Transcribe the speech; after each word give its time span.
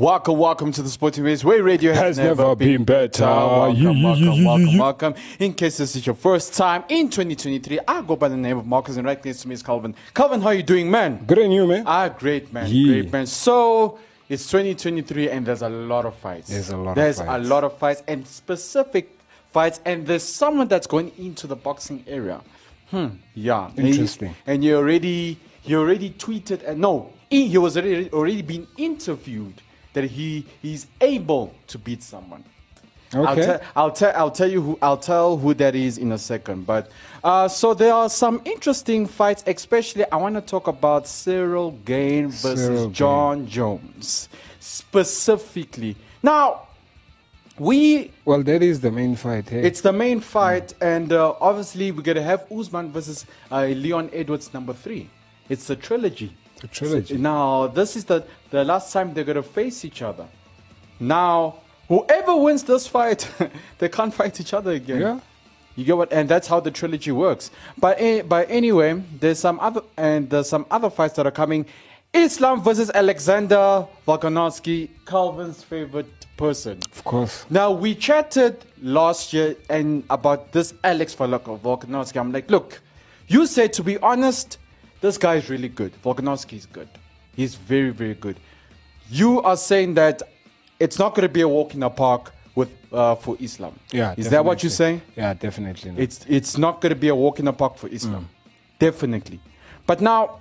Welcome, 0.00 0.38
welcome 0.38 0.72
to 0.72 0.80
the 0.80 0.88
Sporting 0.88 1.24
Base, 1.24 1.44
where 1.44 1.62
radio 1.62 1.92
has, 1.92 2.16
Has 2.16 2.18
never 2.18 2.56
been 2.56 2.84
better. 2.84 3.22
Welcome, 3.22 3.76
yeah, 3.76 4.02
welcome, 4.02 4.24
yeah, 4.24 4.46
welcome, 4.46 4.78
welcome. 4.78 5.14
In 5.38 5.52
case 5.52 5.76
this 5.76 5.94
is 5.94 6.06
your 6.06 6.14
first 6.14 6.54
time 6.54 6.84
in 6.88 7.10
2023, 7.10 7.80
I 7.86 8.00
go 8.00 8.16
by 8.16 8.30
the 8.30 8.36
name 8.38 8.56
of 8.56 8.66
Marcos, 8.66 8.96
and 8.96 9.06
right 9.06 9.22
next 9.22 9.42
to 9.42 9.48
me 9.48 9.52
is 9.52 9.62
Calvin. 9.62 9.94
Calvin, 10.14 10.40
how 10.40 10.46
are 10.46 10.54
you 10.54 10.62
doing, 10.62 10.90
man? 10.90 11.22
Good 11.26 11.40
on 11.40 11.50
you, 11.50 11.66
man. 11.66 11.84
Ah, 11.86 12.08
great, 12.08 12.50
man. 12.50 12.66
Yeah. 12.70 12.92
Great, 12.94 13.12
man. 13.12 13.26
So 13.26 13.98
it's 14.30 14.46
2023, 14.50 15.28
and 15.28 15.44
there's 15.44 15.60
a 15.60 15.68
lot 15.68 16.06
of 16.06 16.14
fights. 16.14 16.48
There's 16.48 16.70
a 16.70 16.78
lot 16.78 16.96
of 16.96 17.04
fights. 17.04 17.18
There's 17.18 17.28
a 17.28 17.46
lot 17.46 17.64
of 17.64 17.76
fights, 17.76 18.02
and 18.08 18.26
specific 18.26 19.18
fights, 19.52 19.82
and 19.84 20.06
there's 20.06 20.22
someone 20.22 20.68
that's 20.68 20.86
going 20.86 21.12
into 21.18 21.46
the 21.46 21.56
boxing 21.56 22.04
area. 22.06 22.40
Hmm. 22.90 23.08
Yeah. 23.34 23.70
Interesting. 23.76 24.34
And 24.46 24.64
you 24.64 24.78
already, 24.78 25.38
he 25.60 25.74
already 25.74 26.08
tweeted, 26.08 26.66
and 26.66 26.80
no, 26.80 27.12
he, 27.28 27.48
he 27.48 27.58
was 27.58 27.76
already, 27.76 28.10
already 28.12 28.40
been 28.40 28.66
interviewed 28.78 29.60
that 29.92 30.04
he 30.04 30.44
he's 30.62 30.86
able 31.00 31.52
to 31.68 31.78
beat 31.78 32.02
someone. 32.02 32.44
I'll, 33.12 33.28
Okay. 33.30 33.44
tell 33.44 33.60
I'll 33.74 33.90
tell 33.90 34.12
I'll 34.16 34.30
tell 34.30 34.50
you 34.50 34.62
who 34.62 34.78
I'll 34.80 34.96
tell 34.96 35.36
who 35.36 35.52
that 35.54 35.74
is 35.74 35.98
in 35.98 36.12
a 36.12 36.18
second. 36.18 36.64
But 36.66 36.90
uh, 37.24 37.48
so 37.48 37.74
there 37.74 37.92
are 37.92 38.08
some 38.08 38.40
interesting 38.44 39.06
fights, 39.06 39.42
especially 39.46 40.04
I 40.12 40.16
want 40.16 40.36
to 40.36 40.40
talk 40.40 40.68
about 40.68 41.04
Ciryl 41.06 41.74
Gane 41.84 42.28
versus 42.28 42.86
Ciryl. 42.86 42.92
Jon 42.92 43.46
Jones 43.48 44.28
specifically. 44.60 45.96
Now 46.22 46.68
we 47.58 48.10
Well, 48.24 48.42
that 48.44 48.62
is 48.62 48.80
the 48.80 48.90
main 48.90 49.16
fight. 49.16 49.48
Hey? 49.48 49.62
it's 49.62 49.80
the 49.80 49.92
main 49.92 50.20
fight, 50.20 50.74
and 50.80 51.12
uh, 51.12 51.34
obviously 51.40 51.90
we're 51.92 52.02
gonna 52.02 52.22
have 52.22 52.46
Usman 52.50 52.92
versus 52.92 53.26
uh, 53.50 53.64
Leon 53.64 54.10
Edwards 54.12 54.54
number 54.54 54.72
three. 54.72 55.10
It's 55.48 55.68
a 55.70 55.76
trilogy. 55.76 56.32
a 56.62 56.66
trilogy. 56.68 57.16
Now 57.18 57.66
this 57.66 57.96
is 57.96 58.04
the 58.04 58.24
the 58.50 58.64
last 58.64 58.92
time 58.92 59.14
they're 59.14 59.24
gonna 59.24 59.42
face 59.42 59.84
each 59.84 60.02
other. 60.02 60.26
Now 60.98 61.56
whoever 61.88 62.36
wins 62.36 62.62
this 62.62 62.86
fight, 62.86 63.28
they 63.78 63.88
can't 63.88 64.14
fight 64.14 64.40
each 64.40 64.54
other 64.54 64.72
again. 64.72 65.00
Yeah. 65.00 65.20
You 65.76 65.84
get 65.84 65.96
what? 65.96 66.12
And 66.12 66.28
that's 66.28 66.46
how 66.48 66.60
the 66.60 66.70
trilogy 66.70 67.12
works. 67.12 67.50
But 67.78 67.98
but 68.28 68.50
anyway, 68.50 69.02
there's 69.18 69.38
some 69.38 69.58
other 69.60 69.82
and 69.96 70.28
there's 70.28 70.48
some 70.48 70.66
other 70.70 70.90
fights 70.90 71.14
that 71.14 71.26
are 71.26 71.30
coming. 71.32 71.66
Islam 72.12 72.60
versus 72.60 72.90
Alexander 72.92 73.86
Volkanovski, 74.06 74.90
Calvin's 75.06 75.62
favorite 75.62 76.26
person. 76.36 76.80
Of 76.92 77.04
course. 77.04 77.46
Now 77.50 77.70
we 77.70 77.94
chatted 77.94 78.64
last 78.82 79.32
year 79.32 79.54
and 79.68 80.02
about 80.10 80.50
this 80.52 80.74
Alex 80.82 81.14
Volkanovski. 81.14 82.18
I'm 82.18 82.32
like, 82.32 82.50
look, 82.50 82.80
you 83.28 83.46
said 83.46 83.72
to 83.74 83.84
be 83.84 83.96
honest, 83.98 84.58
this 85.00 85.16
guy 85.16 85.36
is 85.36 85.48
really 85.48 85.68
good. 85.68 85.92
Volkanovski 86.02 86.56
is 86.58 86.66
good. 86.66 86.88
He's 87.36 87.54
very 87.54 87.90
very 87.90 88.14
good. 88.14 88.36
You 89.10 89.42
are 89.42 89.56
saying 89.56 89.94
that 89.94 90.22
it's 90.78 90.98
not 90.98 91.14
going 91.14 91.28
to 91.28 91.32
be 91.32 91.40
a 91.42 91.48
walk 91.48 91.74
in 91.74 91.80
the 91.80 91.90
park 91.90 92.32
with 92.54 92.70
uh, 92.92 93.14
for 93.16 93.36
Islam. 93.40 93.78
Yeah. 93.92 94.14
Is 94.16 94.30
that 94.30 94.44
what 94.44 94.62
you're 94.62 94.70
saying? 94.70 95.02
Yeah, 95.16 95.34
definitely. 95.34 95.90
not. 95.92 96.00
It's 96.00 96.24
it's 96.28 96.58
not 96.58 96.80
going 96.80 96.90
to 96.90 97.00
be 97.00 97.08
a 97.08 97.14
walk 97.14 97.38
in 97.38 97.44
the 97.44 97.52
park 97.52 97.76
for 97.76 97.88
Islam, 97.88 98.28
definitely. 98.78 99.40
But 99.86 100.00
now, 100.00 100.40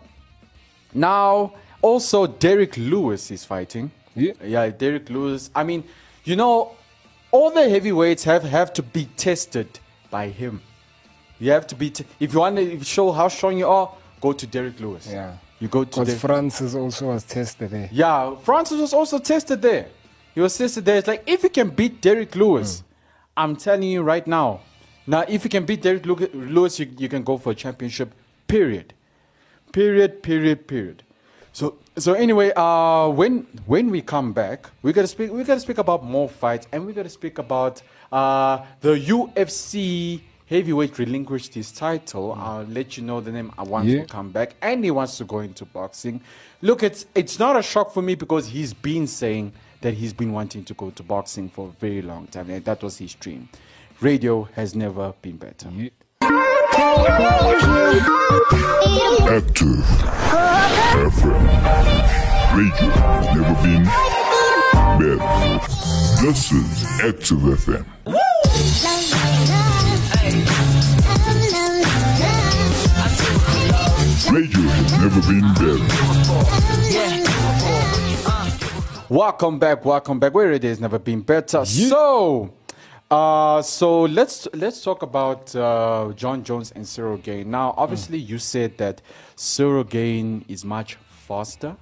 now 0.94 1.54
also 1.82 2.28
Derrick 2.28 2.78
Lewis 2.78 3.32
is 3.32 3.46
fighting. 3.46 3.92
Yeah. 4.16 4.34
yeah, 4.44 4.70
Derrick 4.70 5.10
Lewis. 5.10 5.50
I 5.56 5.64
mean, 5.64 5.84
you 6.24 6.36
know, 6.36 6.76
all 7.32 7.52
the 7.52 7.70
heavyweights 7.70 8.24
have 8.24 8.44
have 8.44 8.74
to 8.74 8.84
be 8.84 9.06
tested 9.18 9.80
by 10.10 10.28
him. 10.30 10.62
You 11.40 11.52
have 11.52 11.68
to 11.68 11.76
be 11.76 11.90
t- 11.90 12.06
if 12.20 12.34
you 12.34 12.40
want 12.40 12.58
to 12.58 12.84
show 12.84 13.12
how 13.12 13.28
strong 13.30 13.58
you 13.58 13.68
are, 13.68 13.92
go 14.20 14.34
to 14.34 14.46
Derrick 14.48 14.80
Lewis. 14.80 15.08
Yeah. 15.10 15.38
You 15.60 15.68
go 15.68 15.84
to 15.84 15.90
Because 15.90 16.08
Derrick. 16.08 16.22
Francis 16.22 16.76
also 16.76 17.08
was 17.08 17.24
tested. 17.24 17.70
there. 17.72 17.90
Yeah, 17.92 18.36
Francis 18.44 18.80
was 18.80 18.94
also 18.94 19.20
tested 19.20 19.62
there. 19.62 19.88
He 20.34 20.42
was 20.42 20.58
tested 20.58 20.86
there. 20.86 20.98
It's 20.98 21.08
like 21.08 21.24
if 21.28 21.44
you 21.44 21.50
can 21.50 21.70
beat 21.70 22.02
Derrick 22.02 22.36
Lewis, 22.36 22.84
I'm 23.36 23.56
telling 23.56 23.84
you 23.84 24.02
right 24.02 24.26
now. 24.26 24.62
Now, 25.06 25.26
if 25.28 25.44
you 25.44 25.50
can 25.50 25.66
beat 25.66 25.82
Derrick 25.82 26.06
Lu- 26.06 26.30
Lewis, 26.34 26.80
you, 26.80 26.88
you 26.98 27.10
can 27.10 27.24
go 27.24 27.38
for 27.38 27.52
a 27.52 27.56
championship. 27.56 28.14
Period. 28.48 28.94
Period. 29.72 30.24
Period. 30.24 30.68
Period. 30.68 31.04
So, 31.52 31.76
so 31.98 32.14
anyway, 32.14 32.52
uh, 32.56 33.10
when 33.10 33.46
when 33.66 33.90
we 33.90 34.02
come 34.02 34.34
back, 34.34 34.70
we 34.82 34.94
gotta 34.94 35.08
speak. 35.08 35.32
We 35.32 35.44
gotta 35.44 35.60
speak 35.60 35.78
about 35.80 36.06
more 36.06 36.30
fights, 36.30 36.68
and 36.72 36.86
we 36.86 36.94
gotta 36.94 37.10
speak 37.10 37.38
about 37.40 37.82
uh, 38.12 38.60
the 38.82 38.96
UFC 38.96 40.22
heavyweight 40.50 40.98
relinquished 40.98 41.54
his 41.54 41.72
title. 41.72 42.34
I'll 42.34 42.64
let 42.66 42.98
you 42.98 43.04
know 43.04 43.22
the 43.22 43.32
name 43.32 43.52
uh, 43.58 43.64
once 43.66 43.86
we 43.86 43.98
Yeah. 43.98 44.06
come 44.06 44.32
back, 44.32 44.56
and 44.62 44.84
he 44.84 44.92
wants 44.92 45.18
to 45.20 45.24
go 45.26 45.40
into 45.40 45.66
boxing. 45.66 46.22
Look, 46.62 46.84
it's 46.84 47.06
it's 47.16 47.40
not 47.40 47.56
a 47.58 47.62
shock 47.62 47.94
for 47.94 48.02
me 48.02 48.16
because 48.16 48.48
he's 48.48 48.74
been 48.74 49.08
saying 49.08 49.54
that 49.82 49.94
he's 49.94 50.12
been 50.14 50.32
wanting 50.34 50.64
to 50.66 50.74
go 50.74 50.90
to 50.92 51.04
boxing 51.04 51.48
for 51.50 51.68
a 51.70 51.72
very 51.80 52.02
long 52.02 52.28
time, 52.28 52.50
and 52.50 52.66
that 52.66 52.82
was 52.84 52.98
his 52.98 53.14
dream. 53.14 53.48
Radio 54.02 54.44
has 54.56 54.76
never 54.76 55.14
been 55.22 55.38
better. 55.38 55.70
Active 59.30 59.86
FM. 60.96 61.44
Radio 62.58 62.90
has 62.90 63.26
never 63.36 63.56
been 63.62 63.84
better. 65.00 65.20
This 66.26 66.52
is 66.52 66.84
Active 67.02 67.40
FM. 67.40 67.86
Radio 74.32 74.62
has 74.62 74.92
never 75.00 75.22
been 75.28 75.42
better. 75.56 75.78
Welcome 79.10 79.60
back, 79.60 79.86
welcome 79.86 80.20
back. 80.20 80.34
Where 80.34 80.52
it 80.52 80.64
has 80.64 80.80
never 80.80 81.00
been 81.00 81.22
better. 81.22 81.66
So, 81.66 82.54
uh, 83.10 83.62
so 83.62 84.02
let's 84.04 84.48
let's 84.54 84.84
talk 84.84 85.02
about 85.02 85.56
uh, 85.56 86.14
Jon 86.16 86.44
Jones 86.44 86.72
and 86.76 86.86
Ciryl 86.86 87.22
Gane. 87.22 87.50
Now, 87.50 87.74
obviously, 87.78 88.18
you 88.20 88.38
said 88.38 88.78
that 88.78 89.02
Ciryl 89.36 89.88
Gane 89.90 90.46
is 90.48 90.64
much 90.64 90.98
faster, 91.28 91.76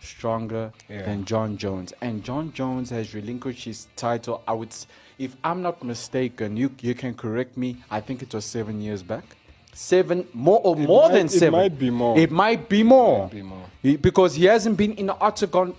stronger 0.00 0.72
Yeah. 0.88 1.02
than 1.02 1.24
Jon 1.24 1.56
Jones, 1.56 1.92
and 2.00 2.22
Jon 2.22 2.52
Jones 2.52 2.90
has 2.90 3.14
relinquished 3.14 3.64
his 3.64 3.88
title. 3.96 4.42
I 4.46 4.52
would, 4.52 4.68
s- 4.68 4.86
if 5.20 5.36
I'm 5.44 5.60
not 5.62 5.84
mistaken, 5.84 6.56
you 6.56 6.70
you 6.80 6.94
can 6.94 7.14
correct 7.14 7.56
me. 7.56 7.76
I 7.90 8.00
think 8.00 8.22
it 8.22 8.32
was 8.34 8.44
seven 8.44 8.80
years 8.80 9.02
back. 9.02 9.24
Seven 9.72 10.26
more 10.32 10.60
or 10.64 10.74
more 10.76 11.08
might- 11.08 11.14
than 11.16 11.26
it 11.26 11.30
seven. 11.32 11.60
might 11.60 11.78
be 11.78 11.90
more. 11.90 12.18
It 12.18 12.30
might 12.30 12.68
be 12.68 12.82
more. 12.82 13.28
be 13.28 13.42
more. 13.42 13.66
He- 13.82 13.96
because 13.96 14.34
he 14.34 14.46
hasn't 14.46 14.76
been 14.76 14.92
in 14.94 15.06
the 15.06 15.16
octagon 15.20 15.74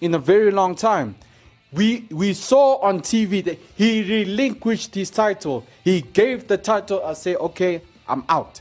in 0.00 0.14
a 0.14 0.18
very 0.18 0.50
long 0.50 0.74
time. 0.76 1.14
We 1.72 2.04
we 2.10 2.34
saw 2.34 2.76
on 2.88 3.00
TV 3.00 3.40
that 3.44 3.58
he 3.76 4.02
relinquished 4.02 4.94
his 4.94 5.10
title. 5.10 5.64
He 5.82 6.02
gave 6.02 6.46
the 6.46 6.58
title. 6.58 7.02
I 7.04 7.14
say, 7.14 7.34
okay, 7.36 7.80
I'm 8.06 8.24
out. 8.28 8.60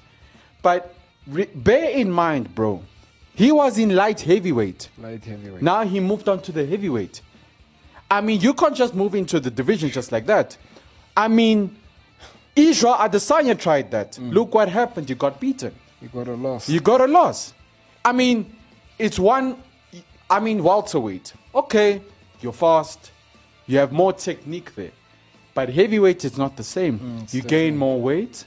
But 0.61 0.81
re- 1.27 1.49
bear 1.53 1.89
in 1.89 2.09
mind, 2.09 2.55
bro, 2.55 2.81
he 3.35 3.51
was 3.51 3.77
in 3.77 3.89
light 3.95 4.21
heavyweight. 4.21 4.89
Light 4.97 5.25
heavyweight. 5.25 5.61
Now 5.61 5.83
he 5.83 5.99
moved 5.99 6.29
on 6.29 6.39
to 6.43 6.51
the 6.53 6.65
heavyweight. 6.65 7.21
I 8.11 8.19
mean, 8.21 8.41
you 8.41 8.53
can't 8.53 8.75
just 8.75 8.93
move 8.93 9.15
into 9.15 9.39
the 9.39 9.49
division 9.49 9.89
just 9.89 10.11
like 10.11 10.25
that. 10.27 10.57
I 11.15 11.27
mean, 11.29 11.75
Israel 12.55 12.95
Adesanya 12.95 13.57
tried 13.57 13.89
that. 13.91 14.19
Look 14.19 14.53
what 14.53 14.67
happened. 14.69 15.09
You 15.09 15.15
got 15.15 15.39
beaten. 15.39 15.73
You 16.01 16.09
got 16.09 16.27
a 16.27 16.33
loss. 16.35 16.67
You 16.67 16.81
got 16.81 16.99
a 17.01 17.07
loss. 17.07 17.53
I 18.03 18.11
mean, 18.11 18.53
it's 18.99 19.17
one. 19.17 19.55
I 20.29 20.39
mean, 20.41 20.61
welterweight. 20.61 21.33
Okay, 21.55 22.01
you're 22.41 22.53
fast. 22.53 23.11
You 23.67 23.77
have 23.77 23.91
more 23.93 24.11
technique 24.11 24.75
there, 24.75 24.91
but 25.53 25.69
heavyweight 25.69 26.25
is 26.25 26.37
not 26.37 26.57
the 26.57 26.63
same. 26.63 26.99
Mm, 26.99 27.33
you 27.33 27.41
gain 27.41 27.77
more 27.77 28.01
weight. 28.01 28.43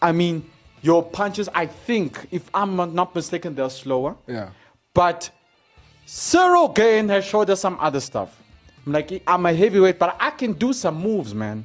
I 0.00 0.12
mean, 0.12 0.48
your 0.80 1.02
punches. 1.02 1.48
I 1.54 1.66
think, 1.66 2.26
if 2.30 2.48
I'm 2.54 2.76
not- 2.76 2.92
not 2.94 3.14
mistaken, 3.14 3.54
they're 3.54 3.68
slower. 3.70 4.16
yeah. 4.26 4.48
But 4.94 5.28
Ciryl 6.06 6.72
Gane 6.74 7.08
has 7.08 7.24
showed 7.24 7.50
us 7.50 7.60
some 7.60 7.76
other 7.80 8.00
stuff. 8.00 8.40
Like, 8.86 9.22
I'm 9.26 9.46
a 9.46 9.52
heavyweight, 9.54 9.98
but 9.98 10.16
I 10.20 10.30
can 10.30 10.52
do 10.52 10.72
some 10.72 11.00
moves, 11.00 11.34
man. 11.34 11.64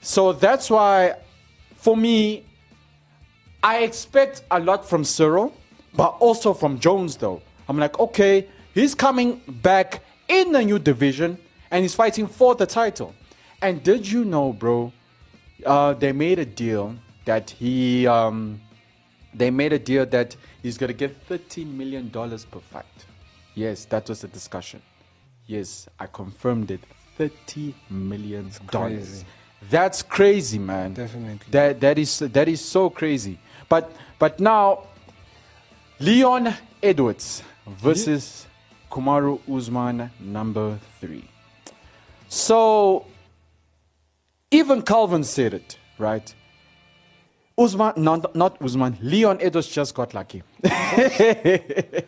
So 0.00 0.32
that's 0.32 0.70
why, 0.70 1.16
for 1.76 1.96
me, 1.96 2.44
I 3.62 3.78
expect 3.78 4.42
a 4.50 4.60
lot 4.60 4.88
from 4.88 5.02
Ciryl, 5.02 5.52
but 5.94 6.16
also 6.20 6.54
from 6.54 6.78
Jones, 6.78 7.16
though. 7.16 7.42
I'm 7.68 7.78
like, 7.78 7.98
okay, 7.98 8.46
he's 8.74 8.94
coming 8.94 9.42
back 9.62 10.02
in 10.28 10.54
a 10.54 10.62
new 10.62 10.78
division 10.78 11.38
and 11.70 11.82
he's 11.82 11.94
fighting 11.94 12.26
for 12.26 12.54
the 12.54 12.66
title. 12.66 13.14
And 13.60 13.82
did 13.82 14.10
you 14.10 14.24
know, 14.24 14.52
bro? 14.52 14.92
Uh, 15.66 15.94
they 15.94 16.12
made 16.12 16.38
a 16.38 16.44
deal 16.44 16.94
that 17.24 17.50
he 17.50 18.06
um, 18.06 18.60
they 19.34 19.50
made 19.50 19.72
a 19.72 19.78
deal 19.78 20.06
that 20.06 20.36
he's 20.62 20.78
gonna 20.78 20.92
get 20.92 21.16
thirteen 21.26 21.76
million 21.76 22.08
dollars 22.10 22.44
per 22.44 22.60
fight. 22.60 22.86
Yes, 23.54 23.84
that 23.86 24.08
was 24.08 24.20
the 24.20 24.28
discussion. 24.28 24.80
Yes, 25.48 25.88
I 25.98 26.06
confirmed 26.06 26.70
it. 26.70 26.80
Thirty 27.16 27.74
million 27.90 28.50
dollars. 28.70 29.24
That's 29.70 30.02
crazy, 30.02 30.58
man. 30.58 30.94
Definitely. 30.94 31.40
That 31.50 31.80
that 31.80 31.98
is 31.98 32.20
that 32.20 32.46
is 32.46 32.64
so 32.64 32.90
crazy. 32.90 33.40
But 33.68 33.90
but 34.20 34.38
now 34.38 34.84
Leon 35.98 36.54
Edwards 36.80 37.42
versus 37.66 38.46
Kamaru 38.90 39.40
Usman 39.50 40.10
number 40.20 40.78
three. 41.00 41.24
So 42.28 43.06
even 44.50 44.82
Calvin 44.82 45.24
said 45.24 45.54
it, 45.54 45.78
right? 45.98 46.34
Usman, 47.58 47.92
not, 47.96 48.34
not 48.36 48.60
Usman, 48.62 48.96
Leon 49.02 49.38
Edwards 49.40 49.68
just 49.68 49.94
got 49.94 50.14
lucky. 50.14 50.42
The 50.62 52.04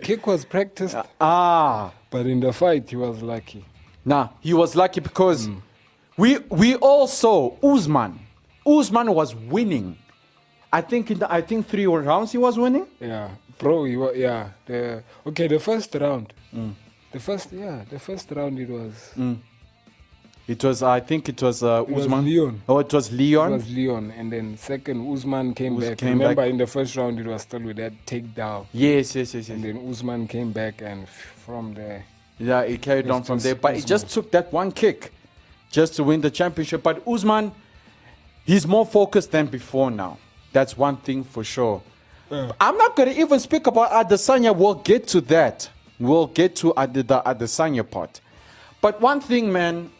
kick 0.00 0.26
was 0.26 0.44
practiced, 0.44 0.96
ah, 1.20 1.92
but 2.10 2.26
in 2.26 2.40
the 2.40 2.52
fight 2.52 2.88
he 2.90 2.96
was 2.96 3.22
lucky. 3.22 3.64
Nah, 4.04 4.28
he 4.40 4.54
was 4.54 4.74
lucky 4.74 5.00
because 5.00 5.48
we 6.16 6.38
we 6.48 6.76
all 6.76 7.06
saw 7.06 7.56
Usman. 7.62 8.18
Usman 8.66 9.12
was 9.14 9.34
winning. 9.34 9.96
I 10.72 10.82
think 10.82 11.10
in 11.10 11.18
the, 11.20 11.32
I 11.32 11.40
think 11.40 11.66
three 11.66 11.86
rounds 11.86 12.32
he 12.32 12.38
was 12.38 12.58
winning. 12.58 12.86
Yeah, 13.00 13.30
bro. 13.58 13.84
He 13.84 13.96
was, 13.96 14.16
yeah. 14.16 14.50
The 14.66 15.02
okay, 15.26 15.48
the 15.48 15.58
first 15.58 15.94
round. 15.94 16.32
Mm. 16.54 16.74
The 17.12 17.20
first, 17.20 17.52
yeah, 17.52 17.84
the 17.88 17.98
first 17.98 18.30
round 18.30 18.58
it 18.58 18.68
was. 18.68 19.12
It 20.48 20.64
was 20.64 20.82
I 20.82 21.00
think 21.00 21.28
it 21.28 21.42
was 21.42 21.62
uh, 21.62 21.84
It 21.86 21.92
was 21.94 22.06
Usman. 22.06 22.24
Leon. 22.24 22.62
Oh, 22.68 22.78
it 22.78 22.92
was 22.92 23.12
Leon. 23.12 23.52
It 23.52 23.56
was 23.56 23.68
Leon, 23.70 24.12
and 24.16 24.32
then 24.32 24.56
second 24.56 25.12
Usman 25.12 25.52
came 25.54 25.76
Us- 25.76 25.84
back. 25.90 25.98
came 25.98 26.18
Remember, 26.18 26.34
back. 26.42 26.50
in 26.50 26.56
the 26.56 26.66
first 26.66 26.96
round 26.96 27.20
it 27.20 27.26
was 27.26 27.42
still 27.42 27.60
with 27.60 27.76
that 27.76 27.92
takedown, 28.06 28.66
yes, 28.72 29.14
yes, 29.14 29.34
yes, 29.34 29.48
yes. 29.48 29.48
and 29.50 29.62
then 29.62 29.90
Usman 29.90 30.26
came 30.26 30.50
back, 30.52 30.80
and 30.80 31.06
from 31.08 31.74
there, 31.74 32.04
Yeah, 32.38 32.62
it 32.62 32.80
carried 32.80 33.10
on 33.10 33.22
from 33.24 33.38
there, 33.40 33.56
but 33.56 33.76
it 33.76 33.84
just 33.84 34.08
took 34.08 34.30
that 34.30 34.50
one 34.52 34.72
kick 34.72 35.12
just 35.70 35.94
to 35.96 36.04
win 36.04 36.22
the 36.22 36.30
championship. 36.30 36.82
But 36.82 37.06
Usman, 37.06 37.52
he's 38.46 38.66
more 38.66 38.86
focused 38.86 39.30
than 39.32 39.46
before 39.46 39.90
now. 39.90 40.16
That's 40.54 40.78
one 40.78 40.96
thing 40.96 41.24
for 41.24 41.44
sure. 41.44 41.82
I'm 42.30 42.76
not 42.78 42.96
going 42.96 43.08
to 43.14 43.20
even 43.20 43.38
speak 43.40 43.66
about 43.66 43.90
Adesanya. 43.90 44.54
We'll 44.56 44.74
get 44.76 45.06
to 45.08 45.20
that. 45.22 45.68
We'll 46.00 46.26
get 46.28 46.56
to 46.56 46.72
Ade- 46.78 47.06
the 47.06 47.20
Adesanya 47.26 47.88
part. 47.90 48.20
But 48.80 49.00
one 49.00 49.20
thing, 49.20 49.50
man, 49.52 49.90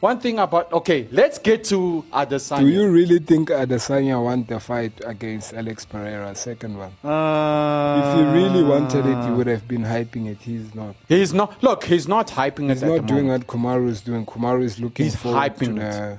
one 0.00 0.20
thing 0.20 0.38
about 0.38 0.72
okay, 0.72 1.08
let's 1.10 1.38
get 1.38 1.64
to 1.64 2.04
Adesanya. 2.12 2.60
do 2.60 2.66
you 2.68 2.88
really 2.88 3.18
think 3.18 3.48
Adesanya 3.48 4.22
won 4.22 4.44
the 4.44 4.60
fight 4.60 4.92
against 5.04 5.54
Alex 5.54 5.84
Pereira, 5.84 6.34
second 6.34 6.76
one? 6.76 6.92
Uh, 7.02 8.02
If 8.02 8.18
he 8.18 8.24
really 8.38 8.62
wanted 8.62 9.06
it, 9.06 9.24
he 9.24 9.30
would 9.30 9.46
have 9.46 9.66
been 9.66 9.82
hyping 9.84 10.26
it. 10.28 10.38
He's 10.40 10.74
not. 10.74 10.94
He's 11.08 11.32
not. 11.32 11.62
Look, 11.62 11.84
he's 11.84 12.06
not 12.06 12.28
hyping 12.28 12.68
He's 12.68 12.82
it. 12.82 12.86
at 12.86 12.90
not 12.92 13.00
the 13.02 13.06
doing 13.14 13.26
moment. 13.28 13.46
what 13.48 13.56
Kamaru 13.60 13.88
is 13.88 14.00
doing. 14.02 14.26
Kamaru 14.26 14.62
is 14.64 14.78
looking 14.78 15.04
He's 15.06 15.16
forward 15.16 15.56
to 15.56 15.64
hyping 15.64 15.76
it. 15.78 15.90
the. 15.92 16.18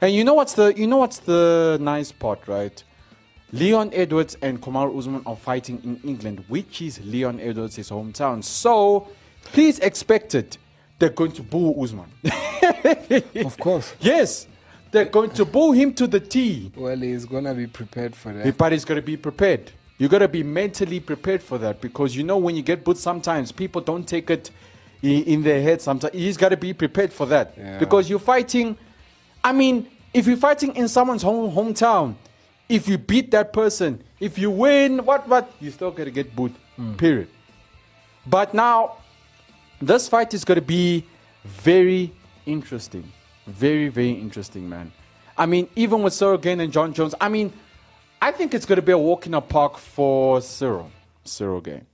And 0.00 0.14
you 0.14 0.24
know 0.24 0.34
what's 0.34 0.54
the 0.54 0.72
you 0.76 0.86
know 0.86 0.98
what's 0.98 1.18
the 1.18 1.78
nice 1.80 2.12
part, 2.12 2.46
right? 2.46 2.82
Leon 3.52 3.90
Edwards 3.92 4.36
and 4.40 4.62
Kumar 4.62 4.88
Usman 4.96 5.22
are 5.26 5.34
fighting 5.34 5.80
in 5.82 6.00
England, 6.08 6.44
which 6.46 6.80
is 6.80 7.00
Leon 7.04 7.40
Edwards' 7.40 7.76
hometown. 7.90 8.44
So 8.44 9.08
please 9.42 9.80
expect 9.80 10.36
it. 10.36 10.56
They're 11.00 11.08
going 11.10 11.32
to 11.32 11.42
boo 11.42 11.74
Usman. 11.82 12.06
Of 13.44 13.58
course. 13.58 13.94
yes, 14.00 14.46
they're 14.90 15.04
going 15.04 15.30
to 15.30 15.44
boo 15.44 15.72
him 15.72 15.94
to 15.94 16.06
the 16.06 16.20
T. 16.20 16.72
Well, 16.76 16.96
he's 16.96 17.24
gonna 17.24 17.54
be 17.54 17.66
prepared 17.66 18.14
for 18.16 18.32
that. 18.32 18.56
But 18.56 18.72
he's 18.72 18.84
got 18.84 18.94
to 18.94 19.02
be 19.02 19.16
prepared. 19.16 19.70
You 19.98 20.08
got 20.08 20.20
to 20.20 20.28
be 20.28 20.42
mentally 20.42 20.98
prepared 20.98 21.42
for 21.42 21.58
that 21.58 21.80
because 21.80 22.16
you 22.16 22.22
know 22.24 22.38
when 22.38 22.56
you 22.56 22.62
get 22.62 22.84
booed, 22.84 22.96
sometimes 22.96 23.52
people 23.52 23.82
don't 23.82 24.08
take 24.08 24.30
it 24.30 24.50
in, 25.02 25.22
in 25.24 25.42
their 25.42 25.60
head. 25.62 25.82
Sometimes 25.82 26.14
he's 26.14 26.36
got 26.38 26.48
to 26.48 26.56
be 26.56 26.72
prepared 26.72 27.12
for 27.12 27.26
that 27.26 27.52
Yeah. 27.56 27.78
because 27.78 28.08
you're 28.08 28.18
fighting. 28.18 28.78
I 29.44 29.52
mean, 29.52 29.86
if 30.14 30.26
you're 30.26 30.38
fighting 30.38 30.74
in 30.74 30.88
someone's 30.88 31.22
home 31.22 31.50
hometown, 31.54 32.14
if 32.68 32.88
you 32.88 32.96
beat 32.98 33.30
that 33.32 33.52
person, 33.52 34.02
if 34.20 34.38
you 34.38 34.50
win, 34.50 35.04
what 35.04 35.28
what, 35.28 35.52
you 35.60 35.70
still 35.70 35.90
got 35.90 36.04
to 36.04 36.10
get 36.10 36.34
booed. 36.34 36.54
Hmm. 36.76 36.94
Period. 36.94 37.28
But 38.26 38.54
now, 38.54 38.96
this 39.82 40.08
fight 40.08 40.32
is 40.34 40.44
going 40.44 40.56
to 40.60 40.66
be 40.66 41.04
very 41.44 42.12
interesting. 42.46 43.10
Very, 43.46 43.88
very 43.88 44.12
interesting, 44.12 44.68
man. 44.68 44.92
I 45.36 45.46
mean, 45.46 45.68
even 45.76 46.02
with 46.02 46.12
Ciryl 46.12 46.40
Gane 46.40 46.60
and 46.60 46.72
Jon 46.72 46.92
Jones, 46.92 47.14
I 47.20 47.28
mean, 47.28 47.52
I 48.20 48.32
think 48.32 48.52
it's 48.52 48.66
going 48.66 48.76
to 48.76 48.82
be 48.82 48.92
a 48.92 48.98
walk 48.98 49.26
in 49.26 49.32
the 49.32 49.40
park 49.40 49.78
for 49.78 50.38
Ciryl. 50.40 50.90
Ciryl 51.24 51.62
Gane. 51.62 51.86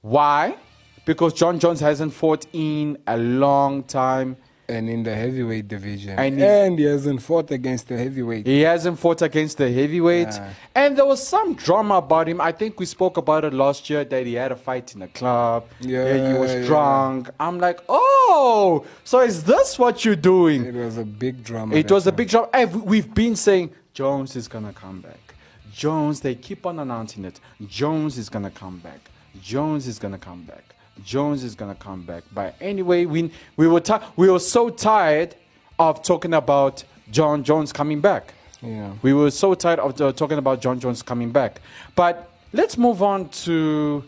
Why? 0.00 0.56
Because 1.04 1.32
Jon 1.32 1.58
Jones 1.58 1.80
hasn't 1.80 2.12
fought 2.12 2.46
in 2.52 2.98
a 3.06 3.16
long 3.16 3.82
time. 3.82 4.36
And 4.72 4.88
in 4.88 5.02
the 5.02 5.14
heavyweight 5.14 5.68
division. 5.68 6.18
And 6.18 6.40
And, 6.40 6.78
he- 6.78 6.84
hasn't 6.84 7.20
fought 7.22 7.50
against 7.50 7.88
the 7.88 7.96
heavyweight. 7.96 8.46
He 8.46 8.60
hasn't 8.62 8.98
fought 8.98 9.22
against 9.22 9.58
the 9.58 9.70
heavyweight. 9.70 10.34
And 10.74 10.96
there 10.96 11.04
was 11.04 11.20
some 11.34 11.54
drama 11.54 11.96
about 11.96 12.28
him. 12.28 12.40
I 12.40 12.52
think 12.52 12.80
we 12.80 12.86
spoke 12.86 13.16
about 13.16 13.44
it 13.44 13.52
last 13.52 13.88
year 13.90 14.04
that 14.04 14.26
he 14.26 14.34
had 14.34 14.52
a 14.52 14.56
fight 14.56 14.94
in 14.94 15.02
a 15.02 15.08
club. 15.08 15.66
Yeah, 15.80 16.28
he 16.28 16.38
was 16.38 16.52
yeah. 16.54 16.66
drunk. 16.66 17.30
I'm 17.38 17.58
like, 17.58 17.80
oh, 17.88 18.84
so 19.04 19.20
is 19.20 19.44
this 19.44 19.78
what 19.78 20.04
you're 20.04 20.24
doing? 20.34 20.64
It 20.64 20.74
was 20.74 20.98
a 20.98 21.04
big 21.04 21.44
drama. 21.44 21.76
It 21.76 21.90
was 21.90 22.06
a 22.06 22.12
big 22.12 22.28
drama. 22.28 22.48
We've 22.66 23.12
been 23.12 23.36
saying 23.36 23.70
Jones 23.94 24.36
is 24.36 24.48
gonna 24.48 24.72
come 24.72 25.00
back. 25.00 25.34
Jones, 25.72 26.20
they 26.20 26.34
keep 26.34 26.66
on 26.66 26.78
announcing 26.78 27.24
it. 27.24 27.40
Jones 27.66 28.18
is 28.18 28.28
gonna 28.28 28.50
come 28.50 28.78
back. 28.78 29.10
Jones 29.40 29.86
is 29.86 29.98
gonna 29.98 30.18
come 30.18 30.42
back. 30.42 30.74
Jones 31.04 31.42
is 31.42 31.54
gonna 31.54 31.74
come 31.74 32.02
back. 32.02 32.24
But 32.32 32.54
anyway, 32.60 33.04
we 33.06 33.30
we 33.56 33.66
were 33.68 33.80
ti- 33.80 34.04
we 34.16 34.30
were 34.30 34.38
so 34.38 34.70
tired 34.70 35.34
of 35.78 36.02
talking 36.02 36.34
about 36.34 36.84
Jon 37.10 37.42
Jones 37.44 37.72
coming 37.72 38.00
back. 38.00 38.34
Yeah. 38.60 38.92
We 39.02 39.12
were 39.12 39.30
so 39.30 39.54
tired 39.54 39.80
of 39.80 40.00
uh, 40.00 40.12
talking 40.12 40.38
about 40.38 40.60
Jon 40.60 40.78
Jones 40.78 41.02
coming 41.02 41.32
back. 41.32 41.60
But 41.96 42.30
let's 42.52 42.78
move 42.78 43.02
on 43.02 43.28
to 43.44 44.04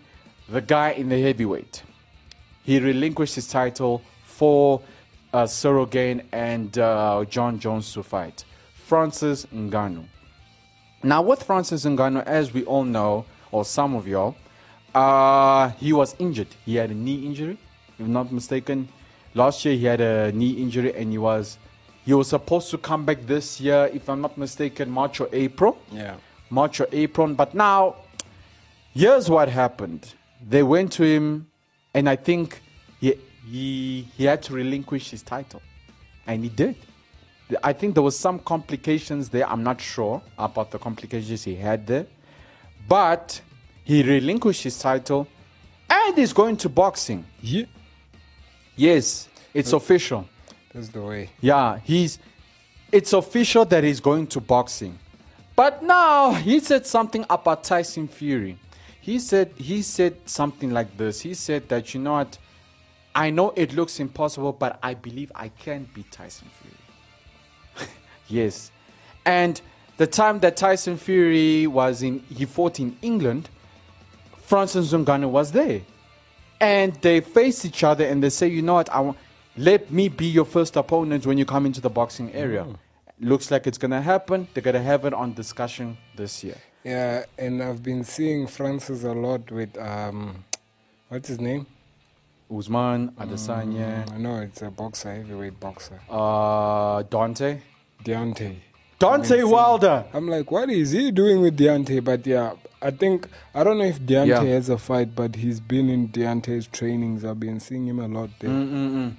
the 0.48 0.60
guy 0.60 0.90
in 0.90 1.08
the 1.08 1.20
heavyweight. 1.20 1.82
He 2.62 2.78
relinquished 2.78 3.34
his 3.34 3.48
title 3.48 4.02
for 4.22 4.80
uh, 5.32 5.44
Ciryl 5.44 5.90
Gane 5.90 6.22
and 6.32 6.78
uh, 6.78 7.24
Jon 7.28 7.58
Jones 7.58 7.92
to 7.94 8.02
fight. 8.02 8.44
Francis 8.86 9.46
Ngannou. 9.46 10.04
Now, 11.02 11.22
with 11.22 11.42
Francis 11.42 11.84
Ngannou, 11.84 12.24
as 12.24 12.52
we 12.52 12.64
all 12.64 12.84
know, 12.84 13.26
or 13.50 13.64
some 13.64 13.94
of 13.94 14.06
y'all, 14.06 14.36
uh, 14.94 15.68
he 15.70 15.92
was 15.92 16.14
injured. 16.18 16.48
He 16.64 16.76
had 16.76 16.90
a 16.90 16.94
knee 16.94 17.26
injury, 17.26 17.58
if 17.98 18.06
not 18.06 18.32
mistaken. 18.32 18.88
Last 19.34 19.64
year 19.64 19.74
he 19.74 19.84
had 19.84 20.00
a 20.00 20.32
knee 20.32 20.52
injury, 20.52 20.94
and 20.94 21.10
he 21.10 21.18
was 21.18 21.58
he 22.04 22.12
was 22.12 22.28
supposed 22.28 22.70
to 22.70 22.78
come 22.78 23.04
back 23.04 23.26
this 23.26 23.60
year, 23.60 23.90
if 23.92 24.08
I'm 24.08 24.20
not 24.20 24.36
mistaken, 24.36 24.90
March 24.90 25.20
or 25.20 25.28
April. 25.32 25.78
Yeah. 25.90 26.16
March 26.50 26.80
or 26.80 26.88
April. 26.92 27.28
But 27.34 27.54
now, 27.54 27.96
here's 28.92 29.30
what 29.30 29.48
happened. 29.48 30.14
They 30.46 30.62
went 30.62 30.92
to 30.92 31.02
him, 31.02 31.46
and 31.94 32.08
I 32.08 32.16
think 32.16 32.60
he, 33.00 33.18
he, 33.46 34.06
he 34.16 34.24
had 34.24 34.42
to 34.42 34.52
relinquish 34.52 35.10
his 35.10 35.22
title. 35.22 35.62
And 36.26 36.42
he 36.42 36.50
did. 36.50 36.76
I 37.62 37.72
think 37.72 37.94
there 37.94 38.02
was 38.02 38.18
some 38.18 38.38
complications 38.38 39.30
there. 39.30 39.48
I'm 39.48 39.62
not 39.62 39.80
sure 39.80 40.20
about 40.38 40.70
the 40.70 40.78
complications 40.78 41.44
he 41.44 41.54
had 41.54 41.86
there. 41.86 42.06
But 42.86 43.40
he 43.84 44.02
relinquished 44.02 44.64
his 44.64 44.78
title 44.78 45.28
and 45.88 46.16
he's 46.16 46.32
going 46.32 46.56
to 46.58 46.68
boxing. 46.68 47.24
Yeah. 47.40 47.66
Yes, 48.76 49.28
it's 49.52 49.72
official. 49.72 50.26
That's 50.72 50.88
the 50.88 51.02
way. 51.02 51.30
Yeah, 51.40 51.78
he's 51.84 52.18
it's 52.90 53.12
official 53.12 53.64
that 53.66 53.84
he's 53.84 54.00
going 54.00 54.26
to 54.28 54.40
boxing. 54.40 54.98
But 55.54 55.82
now 55.82 56.32
he 56.32 56.58
said 56.60 56.86
something 56.86 57.24
about 57.30 57.62
Tyson 57.62 58.08
Fury. 58.08 58.58
He 59.00 59.18
said 59.18 59.52
he 59.56 59.82
said 59.82 60.16
something 60.26 60.70
like 60.70 60.96
this. 60.96 61.20
He 61.20 61.34
said 61.34 61.68
that 61.68 61.94
you 61.94 62.00
know 62.00 62.14
what? 62.14 62.38
I 63.14 63.30
know 63.30 63.52
it 63.54 63.74
looks 63.74 64.00
impossible, 64.00 64.52
but 64.52 64.78
I 64.82 64.94
believe 64.94 65.30
I 65.36 65.48
can 65.48 65.88
beat 65.94 66.10
Tyson 66.10 66.48
Fury. 66.60 67.88
yes. 68.28 68.72
And 69.24 69.60
the 69.96 70.06
time 70.08 70.40
that 70.40 70.56
Tyson 70.56 70.96
Fury 70.96 71.68
was 71.68 72.02
in 72.02 72.20
he 72.34 72.44
fought 72.46 72.80
in 72.80 72.96
England, 73.02 73.48
Francis 74.54 74.92
Ngannou 74.92 75.30
was 75.30 75.50
there. 75.50 75.80
And 76.60 76.94
they 77.02 77.20
face 77.20 77.64
each 77.64 77.82
other 77.82 78.04
and 78.06 78.22
they 78.22 78.30
say, 78.30 78.46
you 78.46 78.62
know 78.62 78.74
what, 78.74 78.88
I 78.88 79.00
want, 79.00 79.18
let 79.56 79.90
me 79.90 80.08
be 80.08 80.26
your 80.26 80.44
first 80.44 80.76
opponent 80.76 81.26
when 81.26 81.38
you 81.38 81.44
come 81.44 81.66
into 81.66 81.80
the 81.80 81.90
boxing 81.90 82.32
area. 82.32 82.64
Looks 83.18 83.50
like 83.50 83.66
it's 83.66 83.78
going 83.78 83.90
to 83.90 84.00
happen. 84.00 84.46
They're 84.54 84.62
going 84.62 84.74
to 84.76 84.82
have 84.82 85.04
it 85.06 85.12
on 85.12 85.34
discussion 85.34 85.98
this 86.14 86.44
year. 86.44 86.54
Yeah, 86.84 87.24
and 87.36 87.60
I've 87.64 87.82
been 87.82 88.04
seeing 88.04 88.46
Francis 88.46 89.02
a 89.02 89.12
lot 89.12 89.50
with 89.50 89.76
um, 89.76 90.44
what's 91.08 91.26
his 91.26 91.40
name? 91.40 91.66
Usman, 92.48 93.08
Adesanya, 93.18 94.08
I 94.12 94.18
know 94.18 94.36
it's 94.36 94.62
a 94.62 94.70
boxer, 94.70 95.16
heavyweight 95.16 95.58
boxer. 95.58 95.98
uh, 96.08 97.02
Dante. 97.02 97.58
Deontay. 98.04 98.54
Dante 99.04 99.42
Wilder. 99.42 100.04
I'm 100.14 100.28
like, 100.28 100.50
what 100.50 100.70
is 100.70 100.92
he 100.92 101.10
doing 101.10 101.42
with 101.42 101.58
Deontay? 101.58 102.02
But 102.02 102.26
yeah, 102.26 102.54
I 102.80 102.90
think 102.90 103.28
I 103.54 103.62
don't 103.62 103.78
know 103.78 103.84
if 103.84 104.00
Deontay 104.00 104.26
Yeah. 104.28 104.42
has 104.44 104.70
a 104.70 104.78
fight, 104.78 105.14
but 105.14 105.36
he's 105.36 105.60
been 105.60 105.90
in 105.90 106.08
Deontay's 106.08 106.66
trainings. 106.68 107.24
I've 107.24 107.38
been 107.38 107.60
seeing 107.60 107.86
him 107.86 107.98
a 107.98 108.08
lot 108.08 108.30
there. 108.40 108.48
Mm-mm-mm. 108.50 109.14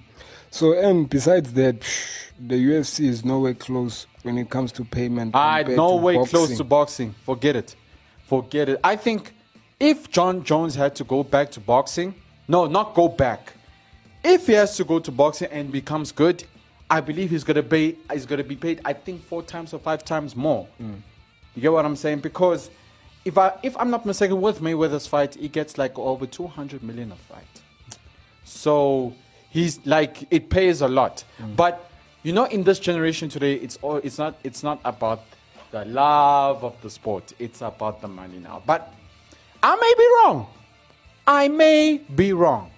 So 0.50 0.74
and 0.74 1.08
besides 1.10 1.54
that, 1.54 1.82
psh, 1.82 2.32
the 2.40 2.56
UFC 2.56 3.06
is 3.06 3.24
nowhere 3.24 3.54
close 3.54 4.08
when 4.24 4.38
it 4.40 4.50
comes 4.50 4.72
to 4.74 4.84
payment. 4.84 5.36
I 5.36 5.62
no 5.64 5.98
way 5.98 6.16
close 6.26 6.58
to 6.58 6.64
boxing. 6.64 7.14
Forget 7.24 7.56
it. 7.56 7.76
Forget 8.26 8.70
it. 8.70 8.80
I 8.84 8.96
think 8.96 9.34
if 9.80 10.10
Jon 10.10 10.44
Jones 10.44 10.74
had 10.74 10.96
to 10.96 11.04
go 11.04 11.24
back 11.24 11.52
to 11.52 11.60
boxing, 11.60 12.16
no, 12.48 12.66
not 12.66 12.96
go 12.96 13.08
back. 13.08 13.54
If 14.24 14.48
he 14.48 14.54
has 14.54 14.76
to 14.78 14.84
go 14.84 14.98
to 14.98 15.12
boxing 15.12 15.50
and 15.52 15.72
becomes 15.72 16.12
good, 16.12 16.44
I 16.90 17.02
believe 17.02 17.30
he's 17.32 17.44
gonna 17.44 17.64
pay. 17.64 17.96
He's 18.12 18.26
gonna 18.26 18.44
be 18.44 18.56
paid. 18.56 18.82
I 18.86 18.94
think 18.94 19.24
four 19.24 19.42
times 19.42 19.74
or 19.74 19.80
five 19.80 20.06
times 20.06 20.36
more. 20.36 20.68
Mm. 20.82 21.02
You 21.56 21.62
get 21.62 21.72
what 21.72 21.86
I'm 21.86 21.96
saying? 21.96 22.20
Because 22.20 22.70
if 23.24 23.38
I 23.38 23.54
if 23.64 23.76
I'm 23.78 23.90
not 23.90 24.06
mistaken, 24.06 24.40
with 24.40 24.62
Mayweather's 24.62 25.08
fight, 25.08 25.36
he 25.36 25.48
gets 25.48 25.78
like 25.78 25.98
over 25.98 26.26
200 26.26 26.84
million 26.84 27.12
a 27.12 27.16
fight. 27.16 27.44
So 28.44 29.14
he's 29.50 29.84
like 29.86 30.28
it 30.30 30.50
pays 30.50 30.82
a 30.82 30.88
lot. 30.88 31.24
Mm. 31.40 31.56
But 31.56 31.90
you 32.24 32.34
know, 32.34 32.46
in 32.46 32.64
this 32.64 32.80
generation 32.80 33.30
today, 33.30 33.56
it's 33.56 33.78
all 33.82 33.98
it's 33.98 34.18
not 34.18 34.38
it's 34.44 34.62
not 34.62 34.80
about 34.86 35.24
the 35.72 35.86
love 35.86 36.64
of 36.64 36.80
the 36.82 36.90
sport. 36.90 37.34
It's 37.40 37.62
about 37.62 38.02
the 38.02 38.08
money 38.08 38.38
now. 38.38 38.62
But 38.66 38.94
I 39.64 39.76
may 39.76 39.94
be 39.98 40.08
wrong. 40.18 40.48
I 41.26 41.48
may 41.48 41.98
be 42.16 42.34
wrong. 42.34 42.70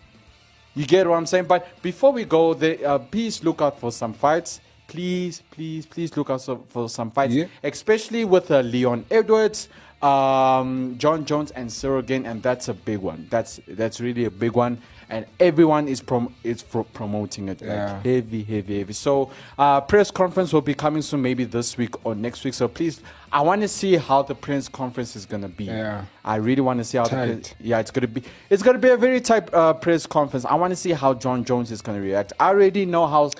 You 0.77 0.85
get 0.85 1.07
what 1.09 1.15
I'm 1.15 1.25
saying? 1.25 1.45
But 1.45 1.81
before 1.81 2.11
we 2.11 2.23
go, 2.23 2.53
the, 2.53 2.85
uh, 2.85 2.99
please 2.99 3.43
look 3.43 3.63
out 3.63 3.79
for 3.79 3.91
some 3.91 4.13
fights. 4.13 4.61
Please, 4.87 5.41
please, 5.49 5.87
please 5.87 6.15
look 6.15 6.29
out 6.29 6.39
so- 6.39 6.63
for 6.69 6.87
some 6.87 7.09
fights, 7.09 7.33
Yeah. 7.33 7.45
especially 7.63 8.25
with 8.25 8.51
uh, 8.51 8.59
Leon 8.59 9.03
Edwards, 9.09 9.69
um, 10.03 10.93
Jon 10.99 11.25
Jones, 11.25 11.49
and 11.51 11.71
Gane, 12.05 12.27
and 12.27 12.43
that's 12.43 12.67
a 12.67 12.75
big 12.75 12.99
one. 12.99 13.25
That's 13.31 13.59
that's 13.67 13.99
really 13.99 14.25
a 14.25 14.29
big 14.31 14.51
one, 14.53 14.77
and 15.09 15.25
everyone 15.39 15.87
is 15.87 16.01
prom- 16.01 16.33
is 16.43 16.61
pro- 16.63 16.83
promoting 16.83 17.47
it 17.49 17.61
Yeah. 17.61 17.93
like 17.93 18.05
heavy, 18.05 18.43
heavy, 18.43 18.79
heavy. 18.79 18.93
So, 18.93 19.31
uh, 19.57 19.81
press 19.81 20.11
conference 20.11 20.51
will 20.51 20.61
be 20.61 20.73
coming 20.73 21.01
soon, 21.01 21.21
maybe 21.21 21.43
this 21.45 21.77
week 21.77 21.93
or 22.05 22.13
next 22.15 22.43
week. 22.43 22.53
So 22.53 22.67
please, 22.67 23.01
I 23.31 23.41
want 23.41 23.61
to 23.61 23.67
see 23.67 23.95
how 23.95 24.21
the 24.23 24.35
press 24.35 24.67
conference 24.67 25.15
is 25.15 25.25
gonna 25.25 25.47
be. 25.47 25.65
Yeah. 25.65 26.05
I 26.25 26.35
really 26.35 26.61
want 26.61 26.79
to 26.79 26.83
see 26.83 26.97
how 26.97 27.05
the 27.05 27.35
Tight. 27.35 27.55
yeah, 27.59 27.79
it's 27.79 27.91
gonna 27.91 28.07
be 28.07 28.23
it's 28.49 28.63
gonna 28.63 28.79
be 28.79 28.89
a 28.89 28.97
very 28.97 29.21
tight 29.21 29.53
uh, 29.53 29.73
press 29.73 30.05
conference. 30.05 30.45
I 30.45 30.55
want 30.55 30.71
to 30.71 30.75
see 30.77 30.91
how 30.91 31.13
Jon 31.13 31.43
Jones 31.45 31.71
is 31.71 31.81
gonna 31.81 32.01
react. 32.01 32.33
I 32.39 32.49
already 32.49 32.85
know 32.85 33.07
how. 33.07 33.31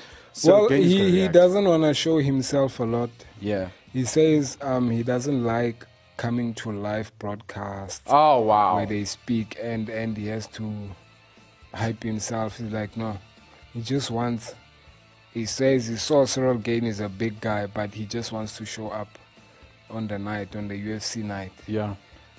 Well, 0.44 0.70
Gane 0.70 0.84
is 0.84 0.94
gonna 0.94 1.04
he, 1.10 1.22
he 1.22 1.28
doesn't 1.28 1.66
want 1.66 1.84
to 1.84 1.94
show 1.94 2.20
himself 2.20 2.80
a 2.80 2.84
lot. 2.84 3.10
Yeah. 3.42 3.70
He 3.92 4.06
says 4.06 4.58
um, 4.62 4.92
he 4.92 5.02
doesn't 5.02 5.44
like 5.44 5.86
coming 6.18 6.54
to 6.54 6.72
live 6.72 7.12
broadcasts 7.20 8.02
Oh 8.08 8.42
wow. 8.42 8.76
where 8.76 8.86
they 8.86 9.06
speak 9.06 9.58
and, 9.62 9.88
and 9.90 10.16
he 10.18 10.28
has 10.28 10.48
to 10.48 10.72
hype 11.74 12.04
himself. 12.04 12.58
He's 12.58 12.72
like, 12.72 12.96
no, 12.98 13.18
he 13.74 13.82
just 13.82 14.12
wants. 14.12 14.56
He 15.34 15.46
says 15.46 15.88
he 15.88 15.96
saw 15.98 16.26
Ciryl 16.26 16.62
Gane 16.62 16.86
is 16.86 17.00
a 17.00 17.10
big 17.10 17.40
guy, 17.42 17.68
but 17.68 17.94
he 17.94 18.06
just 18.06 18.32
wants 18.32 18.58
to 18.58 18.66
show 18.66 18.90
up 18.90 19.10
on 19.90 20.08
the 20.08 20.18
night, 20.18 20.56
on 20.56 20.68
the 20.68 20.76
UFC 20.76 21.24
night. 21.24 21.52
Yeah. 21.68 21.96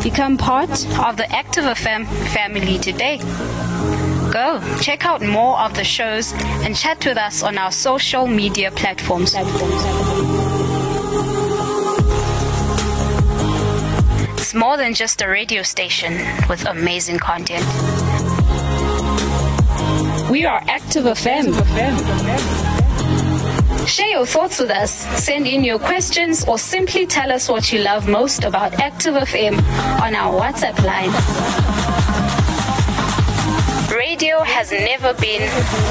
Become 0.00 0.38
part 0.38 0.70
of 0.70 1.16
the 1.16 1.26
Active 1.30 1.64
FM 1.64 2.06
family 2.32 2.78
today. 2.78 3.18
Go 4.32 4.60
check 4.80 5.04
out 5.04 5.22
more 5.22 5.58
of 5.58 5.74
the 5.74 5.82
shows 5.82 6.32
and 6.62 6.76
chat 6.76 7.04
with 7.04 7.16
us 7.16 7.42
on 7.42 7.58
our 7.58 7.72
social 7.72 8.28
media 8.28 8.70
platforms. 8.70 9.34
It's 14.38 14.54
more 14.54 14.76
than 14.76 14.94
just 14.94 15.20
a 15.20 15.28
radio 15.28 15.62
station 15.62 16.12
with 16.48 16.64
amazing 16.66 17.18
content. 17.18 17.66
We 20.30 20.44
are 20.46 20.62
Active 20.68 21.06
FM. 21.06 21.52
Share 23.88 24.08
your 24.10 24.24
thoughts 24.24 24.60
with 24.60 24.70
us. 24.70 24.92
Send 25.20 25.48
in 25.48 25.64
your 25.64 25.80
questions 25.80 26.44
or 26.46 26.56
simply 26.56 27.04
tell 27.04 27.32
us 27.32 27.48
what 27.48 27.72
you 27.72 27.80
love 27.82 28.06
most 28.08 28.44
about 28.44 28.74
Active 28.74 29.14
FM 29.14 29.58
on 30.00 30.14
our 30.14 30.40
WhatsApp 30.40 30.78
line. 30.84 31.10
Radio 33.92 34.40
has 34.42 34.70
never 34.70 35.14
been 35.14 35.40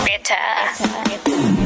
better. 0.07 1.58